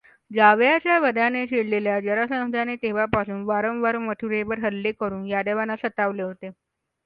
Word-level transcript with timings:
जावयाच्या 0.31 0.97
वधाने 0.99 1.45
चिडलेल्या 1.47 1.99
जरासंधाने 1.99 2.75
तेव्हापासून 2.77 3.43
वारंवार 3.45 3.97
मथुरेवर 3.99 4.59
हल्ले 4.59 4.91
करून 4.99 5.25
यादवांना 5.27 5.75
सतावले 5.77 6.23
होते. 6.23 6.49